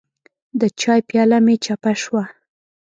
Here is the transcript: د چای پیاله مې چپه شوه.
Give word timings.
د 0.59 0.61
چای 0.81 0.99
پیاله 1.07 1.37
مې 1.45 1.55
چپه 1.65 1.91
شوه. 2.01 2.23